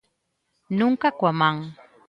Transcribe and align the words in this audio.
Nunca 0.79 1.07
coa 1.19 1.31
man. 1.41 1.57